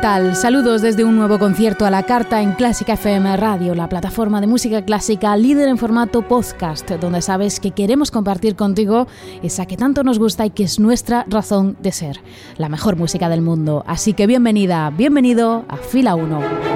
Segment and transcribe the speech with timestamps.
[0.00, 0.34] Tal?
[0.34, 4.46] Saludos desde un nuevo concierto a la carta en Clásica FM Radio, la plataforma de
[4.46, 9.06] música clásica líder en formato podcast, donde sabes que queremos compartir contigo
[9.42, 12.20] esa que tanto nos gusta y que es nuestra razón de ser,
[12.56, 13.84] la mejor música del mundo.
[13.86, 16.69] Así que bienvenida, bienvenido a Fila 1.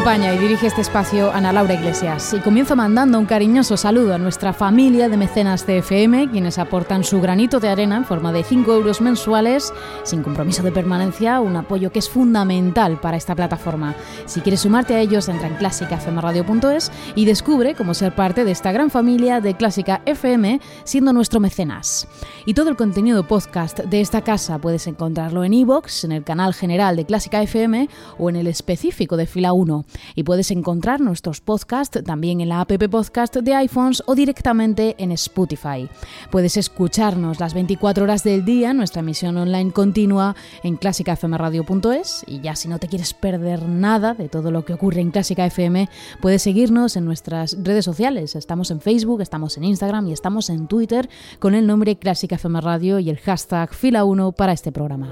[0.00, 2.32] Y dirige este espacio Ana Laura Iglesias.
[2.32, 7.20] Y comienzo mandando un cariñoso saludo a nuestra familia de mecenas CFM, quienes aportan su
[7.20, 11.92] granito de arena en forma de 5 euros mensuales, sin compromiso de permanencia, un apoyo
[11.92, 13.94] que es fundamental para esta plataforma.
[14.24, 18.72] Si quieres sumarte a ellos, entra en clásicafmradio.es y descubre cómo ser parte de esta
[18.72, 22.08] gran familia de Clásica FM, siendo nuestro mecenas.
[22.46, 26.54] Y todo el contenido podcast de esta casa puedes encontrarlo en iVoox, en el canal
[26.54, 29.84] general de Clásica FM o en el específico de Fila 1
[30.14, 35.12] y puedes encontrar nuestros podcasts también en la app podcast de iPhones o directamente en
[35.12, 35.88] Spotify.
[36.30, 42.56] Puedes escucharnos las 24 horas del día nuestra emisión online continua en clásicafmradio.es y ya
[42.56, 45.88] si no te quieres perder nada de todo lo que ocurre en Clásica FM,
[46.20, 48.36] puedes seguirnos en nuestras redes sociales.
[48.36, 51.08] Estamos en Facebook, estamos en Instagram y estamos en Twitter
[51.38, 55.08] con el nombre Clásica FM Radio y el hashtag Fila1 para este programa.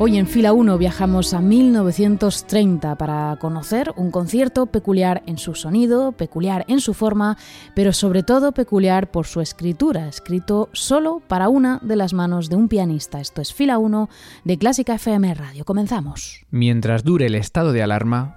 [0.00, 6.12] Hoy en fila 1 viajamos a 1930 para conocer un concierto peculiar en su sonido,
[6.12, 7.36] peculiar en su forma,
[7.74, 12.54] pero sobre todo peculiar por su escritura, escrito solo para una de las manos de
[12.54, 13.20] un pianista.
[13.20, 14.08] Esto es fila 1
[14.44, 15.64] de Clásica FM Radio.
[15.64, 16.46] Comenzamos.
[16.52, 18.36] Mientras dure el estado de alarma,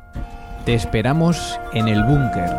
[0.65, 2.49] te esperamos en el búnker.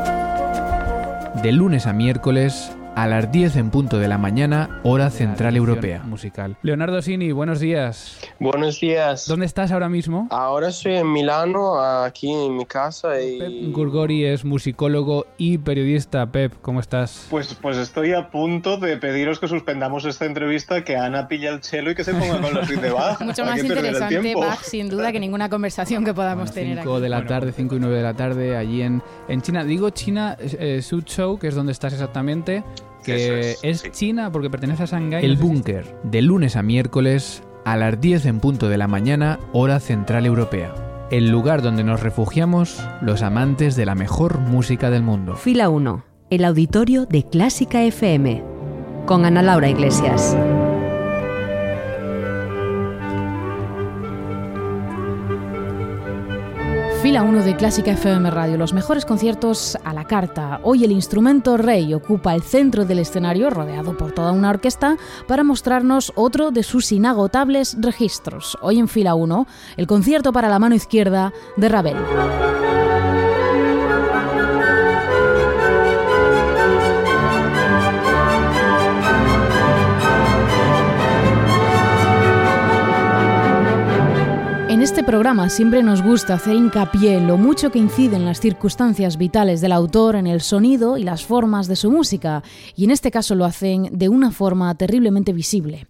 [1.42, 6.02] De lunes a miércoles a las 10 en punto de la mañana, hora central europea.
[6.04, 6.56] Musical.
[6.62, 8.18] Leonardo Sini, buenos días.
[8.42, 9.28] Buenos días.
[9.28, 10.26] ¿Dónde estás ahora mismo?
[10.28, 13.20] Ahora estoy en Milano, aquí en mi casa.
[13.22, 13.38] Y...
[13.38, 16.26] Pep Gurgori es musicólogo y periodista.
[16.26, 17.28] Pep, ¿cómo estás?
[17.30, 21.60] Pues, pues estoy a punto de pediros que suspendamos esta entrevista, que Ana pilla el
[21.60, 23.20] chelo y que se ponga con suite de Bach.
[23.24, 27.24] Mucho más interesante Bach, sin duda, que ninguna conversación que podamos tener 5 de la
[27.24, 29.62] tarde, 5 y 9 de la tarde, allí en, en China.
[29.62, 32.64] Digo China, eh, Suzhou, que es donde estás exactamente
[33.04, 35.24] que es, China porque pertenece a Shanghái.
[35.24, 39.80] El búnker, de lunes a miércoles a las 10 en punto de la mañana, hora
[39.80, 40.74] central europea.
[41.10, 45.36] El lugar donde nos refugiamos los amantes de la mejor música del mundo.
[45.36, 48.42] Fila 1, el auditorio de Clásica FM,
[49.06, 50.36] con Ana Laura Iglesias.
[57.02, 60.60] Fila 1 de Clásica FM Radio, los mejores conciertos a la carta.
[60.62, 64.96] Hoy el instrumento rey ocupa el centro del escenario, rodeado por toda una orquesta,
[65.26, 68.56] para mostrarnos otro de sus inagotables registros.
[68.62, 69.48] Hoy en Fila 1,
[69.78, 71.96] el concierto para la mano izquierda de Ravel.
[85.02, 89.60] Este programa siempre nos gusta hacer hincapié en lo mucho que inciden las circunstancias vitales
[89.60, 92.44] del autor en el sonido y las formas de su música,
[92.76, 95.88] y en este caso lo hacen de una forma terriblemente visible.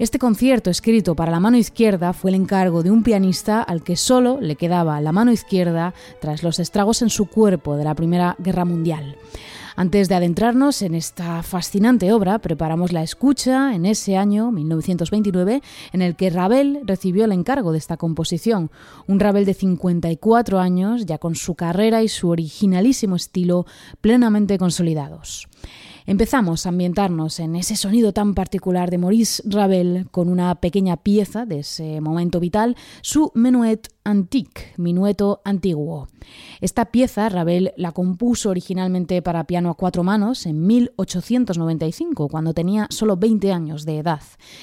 [0.00, 3.94] Este concierto escrito para la mano izquierda fue el encargo de un pianista al que
[3.94, 8.34] solo le quedaba la mano izquierda tras los estragos en su cuerpo de la Primera
[8.40, 9.14] Guerra Mundial.
[9.78, 16.02] Antes de adentrarnos en esta fascinante obra, preparamos la escucha en ese año, 1929, en
[16.02, 18.72] el que Ravel recibió el encargo de esta composición.
[19.06, 23.66] Un Ravel de 54 años, ya con su carrera y su originalísimo estilo
[24.00, 25.46] plenamente consolidados.
[26.08, 31.44] Empezamos a ambientarnos en ese sonido tan particular de Maurice Ravel con una pequeña pieza
[31.44, 36.08] de ese momento vital, su Menuet Antique, Minueto Antiguo.
[36.62, 42.86] Esta pieza Ravel la compuso originalmente para piano a cuatro manos en 1895, cuando tenía
[42.88, 44.22] solo 20 años de edad,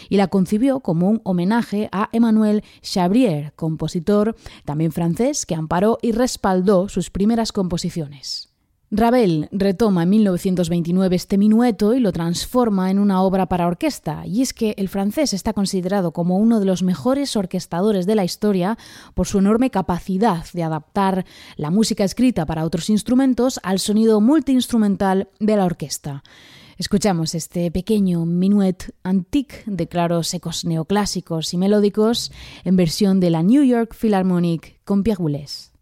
[0.10, 6.12] y la concibió como un homenaje a Emmanuel Chabrier, compositor también francés que amparó y
[6.12, 8.55] respaldó sus primeras composiciones.
[8.98, 14.42] Ravel retoma en 1929 este minueto y lo transforma en una obra para orquesta, y
[14.42, 18.78] es que el francés está considerado como uno de los mejores orquestadores de la historia
[19.14, 21.26] por su enorme capacidad de adaptar
[21.58, 26.24] la música escrita para otros instrumentos al sonido multiinstrumental de la orquesta.
[26.78, 32.32] Escuchamos este pequeño minuet antique de claros ecos neoclásicos y melódicos
[32.64, 35.76] en versión de la New York Philharmonic con Pierre Boulez.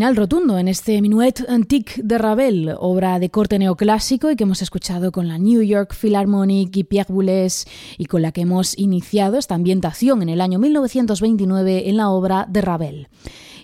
[0.00, 4.62] Final rotundo en este Minuet Antique de Ravel, obra de corte neoclásico y que hemos
[4.62, 7.66] escuchado con la New York Philharmonic y Pierre Boulez
[7.98, 12.46] y con la que hemos iniciado esta ambientación en el año 1929 en la obra
[12.48, 13.08] de Ravel.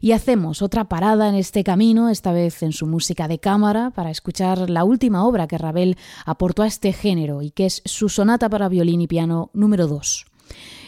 [0.02, 4.10] Y hacemos otra parada en este camino, esta vez en su música de cámara, para
[4.10, 8.50] escuchar la última obra que Ravel aportó a este género y que es su sonata
[8.50, 10.26] para violín y piano número 2.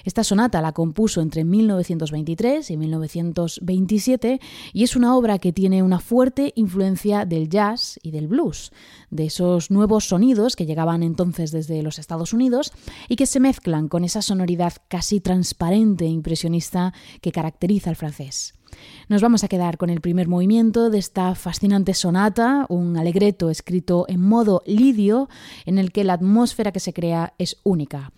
[0.05, 4.41] Esta sonata la compuso entre 1923 y 1927
[4.73, 8.73] y es una obra que tiene una fuerte influencia del jazz y del blues,
[9.11, 12.73] de esos nuevos sonidos que llegaban entonces desde los Estados Unidos
[13.09, 18.58] y que se mezclan con esa sonoridad casi transparente e impresionista que caracteriza al francés.
[19.09, 24.05] Nos vamos a quedar con el primer movimiento de esta fascinante sonata, un alegreto escrito
[24.09, 25.29] en modo lidio
[25.67, 28.13] en el que la atmósfera que se crea es única.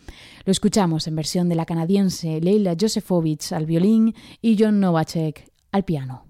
[0.45, 5.85] Lo escuchamos en versión de la canadiense Leila Josefovich al violín y John Novacek al
[5.85, 6.30] piano.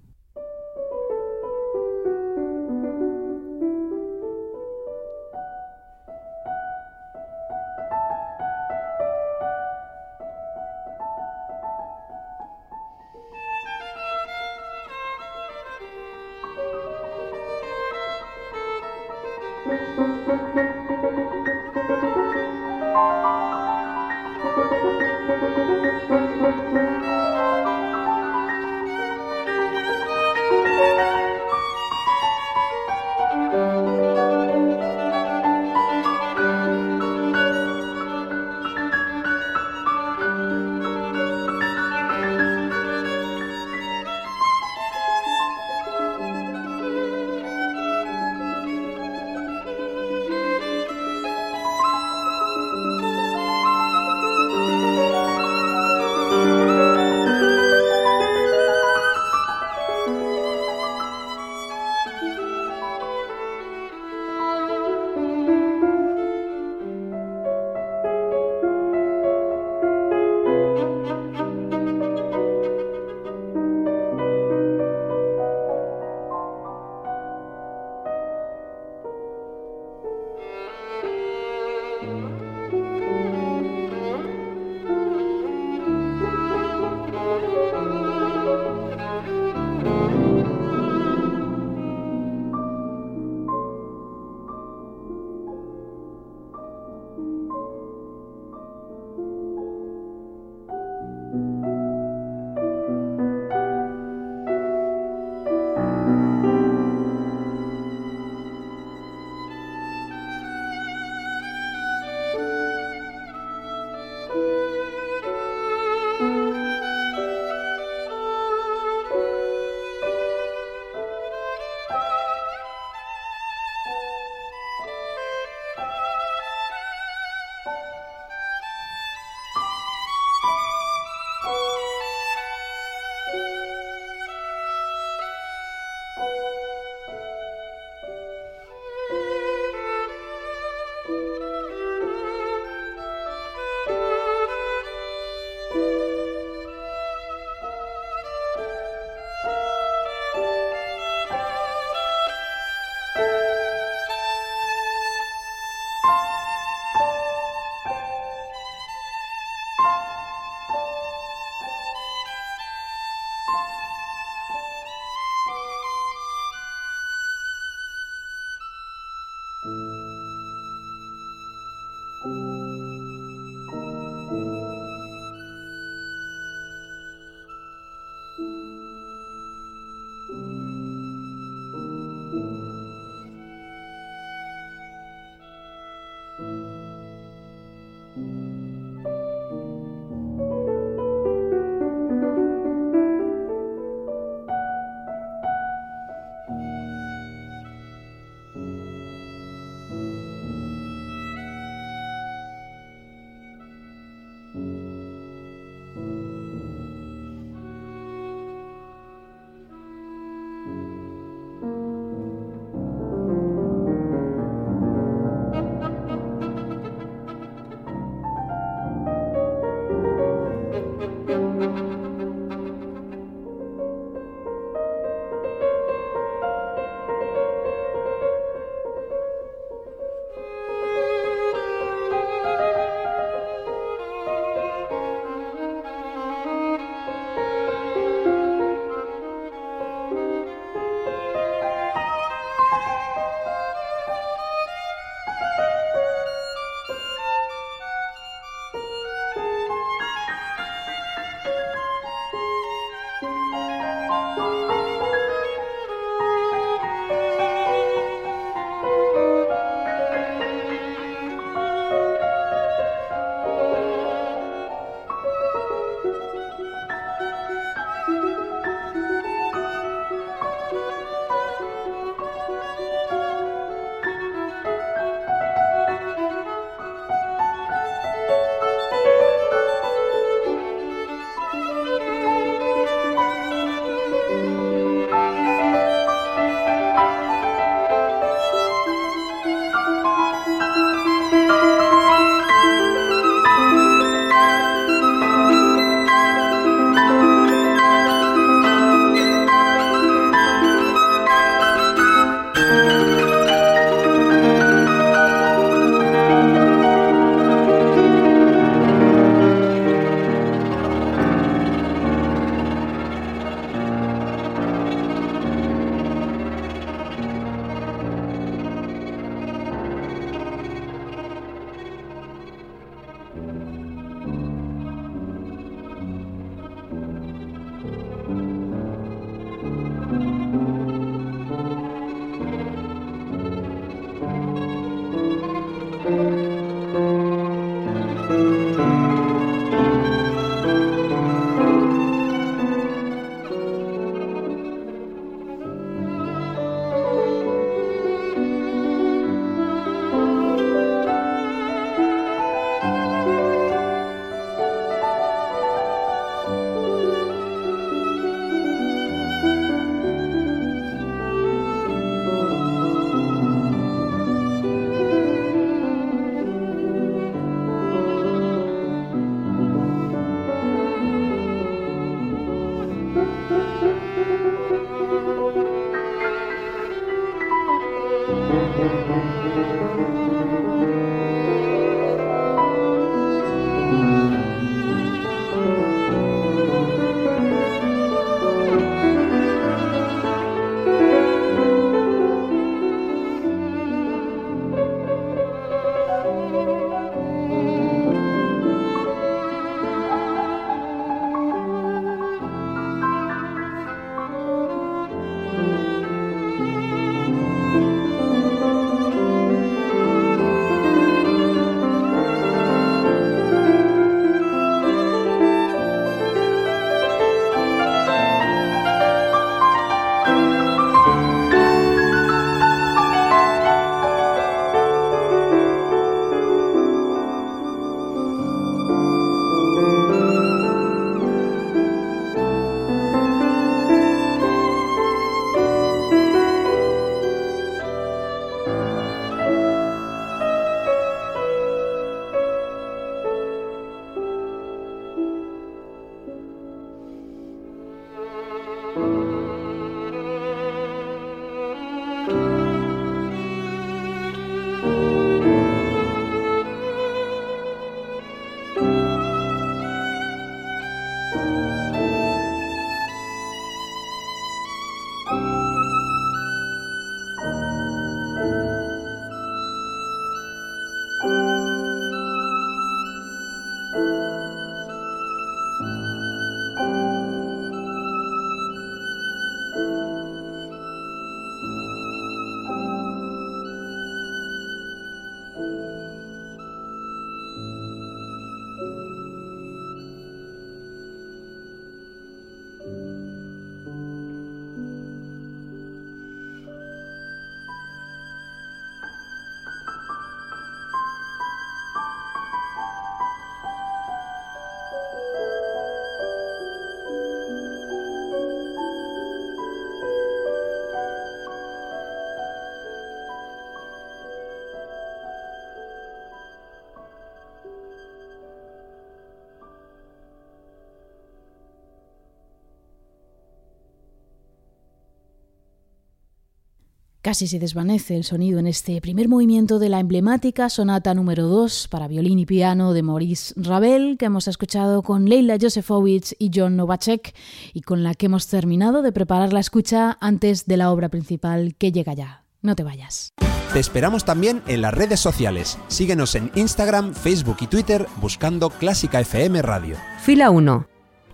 [527.30, 531.86] Casi se desvanece el sonido en este primer movimiento de la emblemática sonata número 2
[531.86, 536.75] para violín y piano de Maurice Ravel, que hemos escuchado con Leila Josefowicz y John
[536.75, 537.32] Novacek,
[537.73, 541.76] y con la que hemos terminado de preparar la escucha antes de la obra principal
[541.78, 542.43] que llega ya.
[542.62, 543.32] No te vayas.
[543.73, 545.78] Te esperamos también en las redes sociales.
[545.86, 549.95] Síguenos en Instagram, Facebook y Twitter buscando Clásica FM Radio.
[550.21, 550.88] Fila 1.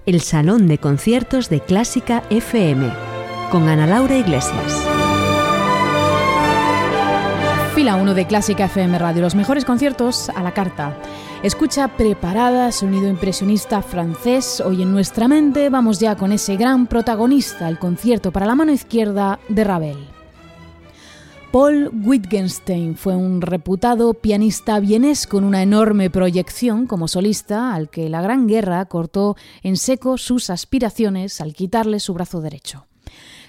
[0.04, 2.86] El Salón de Conciertos de Clásica FM.
[3.50, 5.15] Con Ana Laura Iglesias.
[7.76, 10.96] Fila 1 de Clásica FM Radio, los mejores conciertos a la carta.
[11.42, 14.62] Escucha preparada, sonido impresionista francés.
[14.62, 18.72] Hoy en nuestra mente vamos ya con ese gran protagonista, el concierto para la mano
[18.72, 19.98] izquierda de Ravel.
[21.52, 28.08] Paul Wittgenstein fue un reputado pianista vienés con una enorme proyección como solista al que
[28.08, 32.86] la Gran Guerra cortó en seco sus aspiraciones al quitarle su brazo derecho.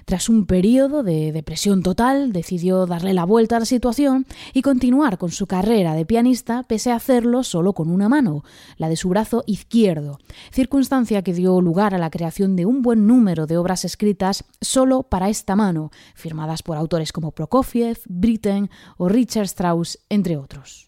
[0.08, 5.18] Tras un periodo de depresión total, decidió darle la vuelta a la situación y continuar
[5.18, 8.46] con su carrera de pianista, pese a hacerlo solo con una mano,
[8.78, 10.18] la de su brazo izquierdo,
[10.50, 15.04] circunstancia que dio lugar a la creación de un buen número de obras escritas solo
[15.04, 20.87] para esta mano, firmadas por autores como Prokofiev, Britten o Richard Strauss, entre otros.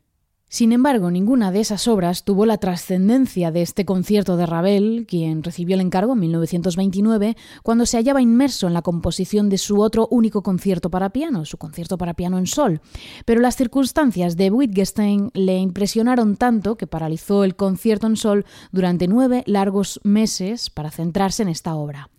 [0.52, 5.44] Sin embargo, ninguna de esas obras tuvo la trascendencia de este concierto de Ravel, quien
[5.44, 10.08] recibió el encargo en 1929 cuando se hallaba inmerso en la composición de su otro
[10.10, 12.82] único concierto para piano, su concierto para piano en sol.
[13.26, 19.08] Pero las circunstancias de Wittgenstein le impresionaron tanto que paralizó el concierto en sol durante
[19.08, 22.10] nueve largos meses para centrarse en esta obra.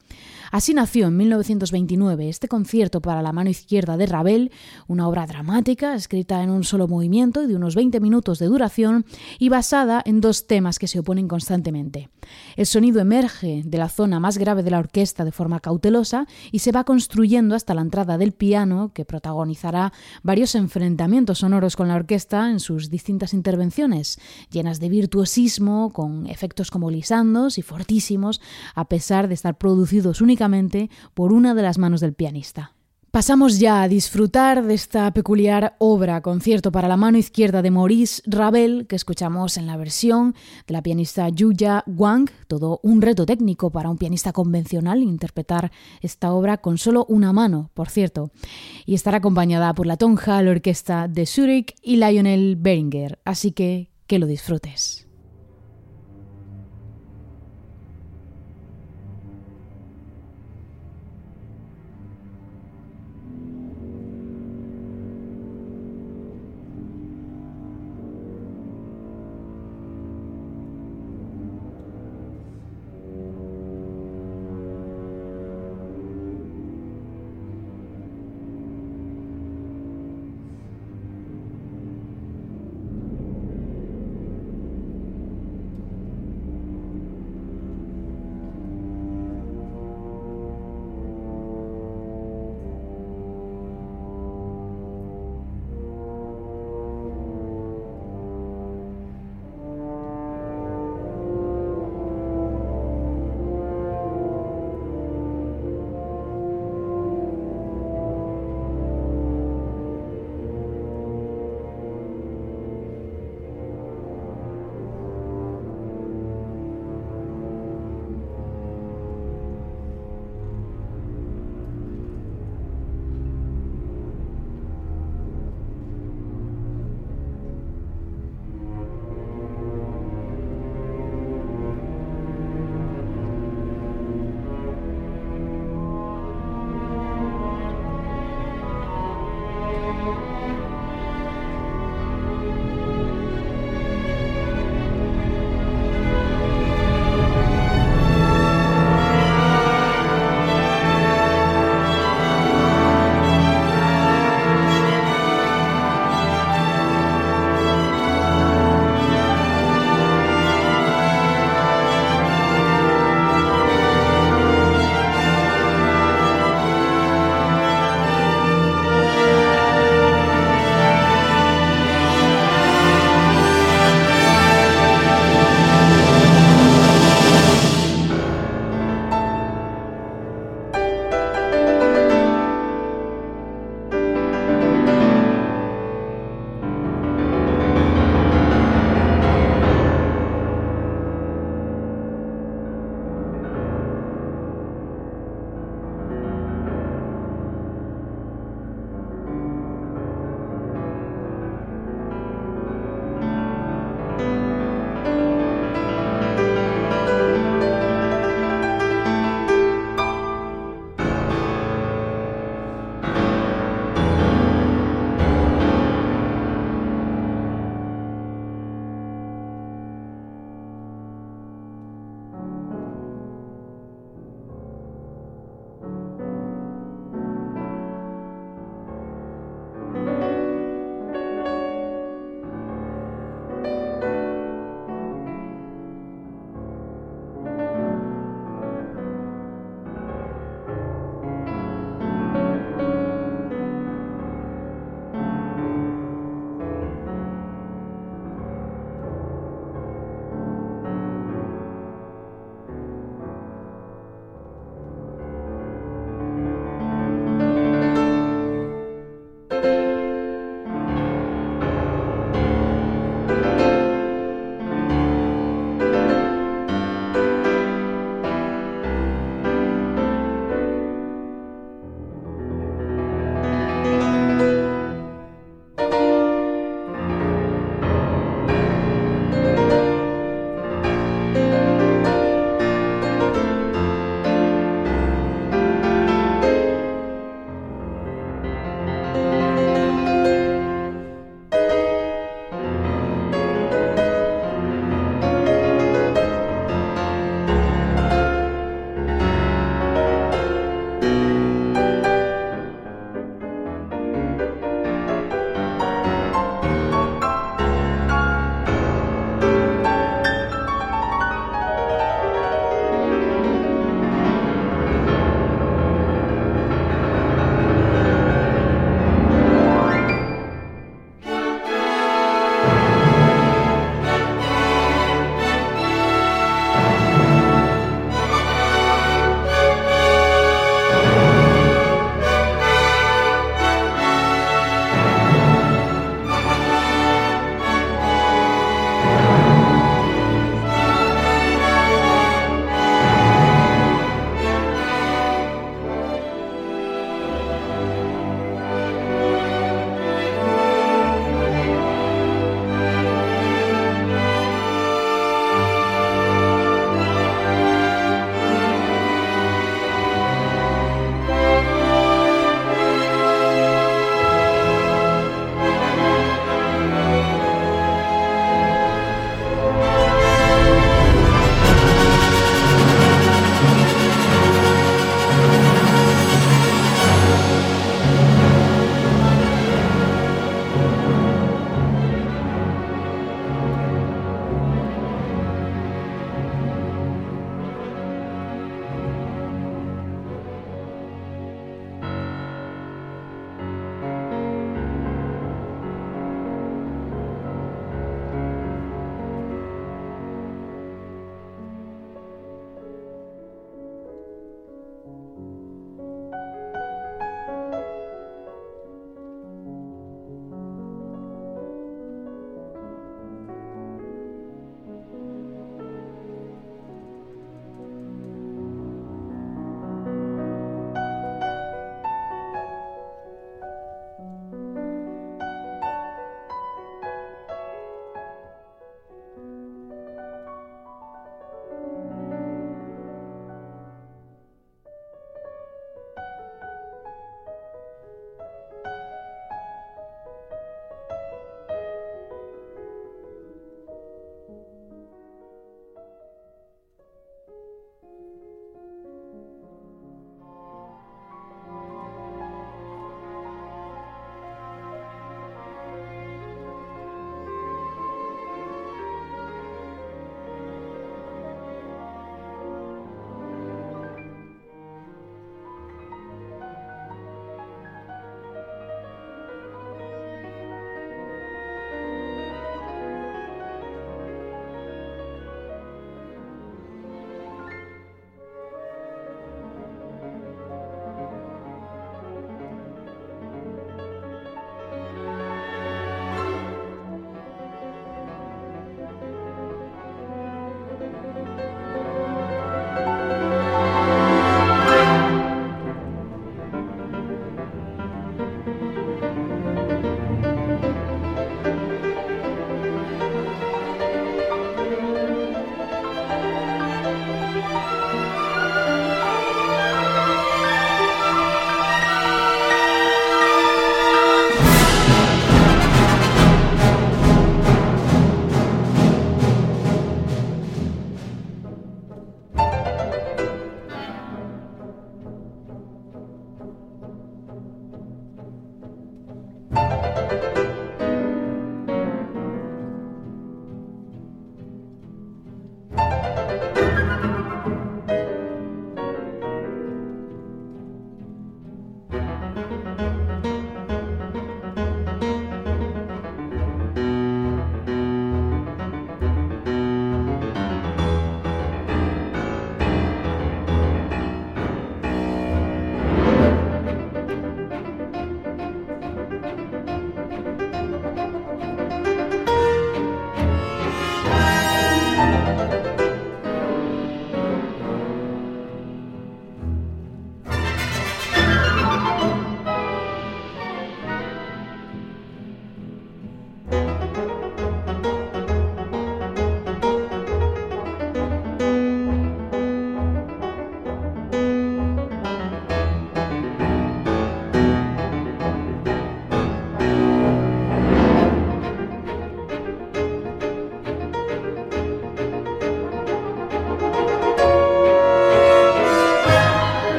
[0.51, 4.51] Así nació en 1929 este concierto para la mano izquierda de Ravel,
[4.89, 9.05] una obra dramática escrita en un solo movimiento y de unos 20 minutos de duración
[9.39, 12.09] y basada en dos temas que se oponen constantemente.
[12.57, 16.59] El sonido emerge de la zona más grave de la orquesta de forma cautelosa y
[16.59, 19.93] se va construyendo hasta la entrada del piano, que protagonizará
[20.25, 24.19] varios enfrentamientos sonoros con la orquesta en sus distintas intervenciones,
[24.51, 28.41] llenas de virtuosismo, con efectos como lisandos y fortísimos,
[28.75, 30.21] a pesar de estar producidos
[31.15, 32.73] por una de las manos del pianista.
[33.11, 38.23] Pasamos ya a disfrutar de esta peculiar obra, concierto para la mano izquierda de Maurice
[38.25, 40.37] Ravel, que escuchamos en la versión
[40.69, 46.33] de la pianista Yuya Wang, todo un reto técnico para un pianista convencional interpretar esta
[46.33, 48.31] obra con solo una mano, por cierto,
[48.87, 53.91] y estará acompañada por la Tonja, la orquesta de Zurich y Lionel Beringer, así que
[54.07, 55.10] que lo disfrutes.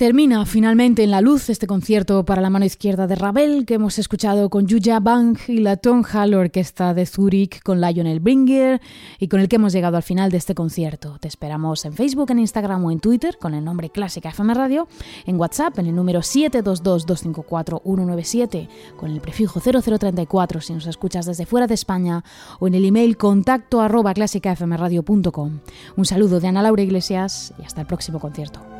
[0.00, 3.98] Termina finalmente en la luz este concierto para la mano izquierda de Ravel que hemos
[3.98, 8.80] escuchado con Yuya Bang y la Tonhal Orquesta de Zurich con Lionel Bringer
[9.18, 11.18] y con el que hemos llegado al final de este concierto.
[11.20, 14.88] Te esperamos en Facebook, en Instagram o en Twitter con el nombre Clásica FM Radio,
[15.26, 21.66] en WhatsApp en el número 722-254-197 con el prefijo 0034 si nos escuchas desde fuera
[21.66, 22.24] de España
[22.58, 25.58] o en el email contacto arroba clásicafmradio.com.
[25.94, 28.79] Un saludo de Ana Laura Iglesias y hasta el próximo concierto.